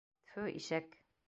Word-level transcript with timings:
Тфү, 0.29 0.47
ишәк! 0.61 1.01